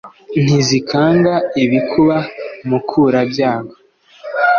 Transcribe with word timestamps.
ntizikanga 0.43 1.33
ibikuba, 1.63 2.17
mukura-byago 2.67 3.73